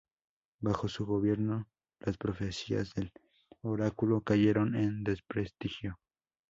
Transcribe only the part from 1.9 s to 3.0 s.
las profecías